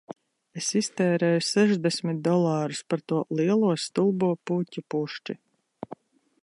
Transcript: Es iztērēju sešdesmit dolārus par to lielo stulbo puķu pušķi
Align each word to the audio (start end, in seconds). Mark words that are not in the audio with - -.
Es 0.59 0.69
iztērēju 0.79 1.43
sešdesmit 1.47 2.23
dolārus 2.29 2.81
par 2.93 3.05
to 3.13 3.21
lielo 3.41 3.71
stulbo 3.85 4.31
puķu 4.51 4.87
pušķi 4.95 5.37